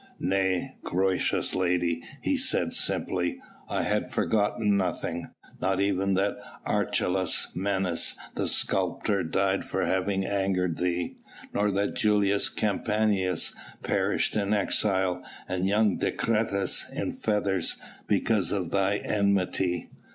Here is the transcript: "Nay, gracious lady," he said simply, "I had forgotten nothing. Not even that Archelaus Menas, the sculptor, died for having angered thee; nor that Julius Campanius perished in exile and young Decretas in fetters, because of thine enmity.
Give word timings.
"Nay, 0.19 0.77
gracious 0.83 1.53
lady," 1.53 2.03
he 2.23 2.35
said 2.35 2.73
simply, 2.73 3.39
"I 3.69 3.83
had 3.83 4.09
forgotten 4.09 4.75
nothing. 4.75 5.29
Not 5.61 5.79
even 5.79 6.15
that 6.15 6.37
Archelaus 6.65 7.51
Menas, 7.53 8.15
the 8.33 8.47
sculptor, 8.47 9.23
died 9.23 9.63
for 9.63 9.85
having 9.85 10.25
angered 10.25 10.79
thee; 10.79 11.17
nor 11.53 11.69
that 11.69 11.93
Julius 11.93 12.49
Campanius 12.49 13.53
perished 13.83 14.35
in 14.35 14.55
exile 14.55 15.21
and 15.47 15.67
young 15.67 15.97
Decretas 15.97 16.85
in 16.91 17.13
fetters, 17.13 17.77
because 18.07 18.51
of 18.51 18.71
thine 18.71 19.01
enmity. 19.03 19.91